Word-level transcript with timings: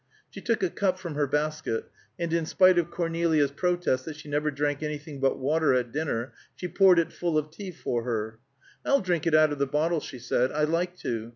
She 0.31 0.41
took 0.41 0.63
a 0.63 0.71
cup 0.71 0.97
from 0.97 1.13
her 1.13 1.27
basket, 1.27 1.85
and 2.17 2.33
in 2.33 2.47
spite 2.47 2.79
of 2.79 2.89
Cornelia's 2.89 3.51
protest 3.51 4.03
that 4.05 4.15
she 4.15 4.27
never 4.27 4.49
drank 4.49 4.81
anything 4.81 5.19
but 5.19 5.37
water 5.37 5.75
at 5.75 5.91
dinner, 5.91 6.33
she 6.55 6.67
poured 6.67 6.97
it 6.97 7.13
full 7.13 7.37
of 7.37 7.51
tea 7.51 7.69
for 7.69 8.01
her. 8.03 8.39
"I'll 8.83 9.01
drink 9.01 9.27
out 9.31 9.51
of 9.51 9.59
the 9.59 9.67
bottle," 9.67 9.99
she 9.99 10.17
said. 10.17 10.51
"I 10.51 10.63
like 10.63 10.97
to. 11.01 11.29